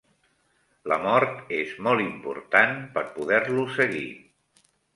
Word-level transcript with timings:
La 0.91 0.97
mort 1.03 1.51
és 1.59 1.75
molt 1.89 2.03
important 2.07 2.75
per 2.99 3.07
poder-lo 3.21 3.69
seguir. 3.79 4.13